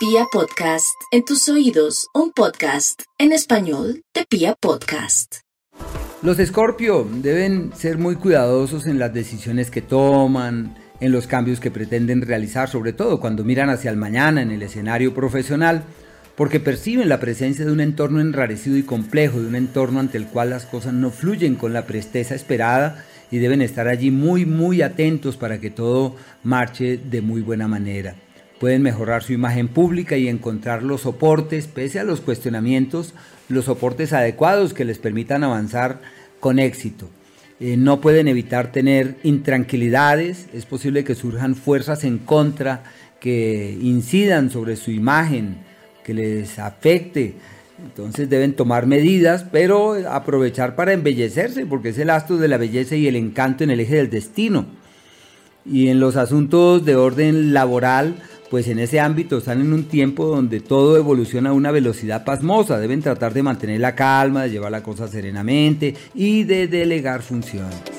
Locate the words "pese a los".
31.66-32.20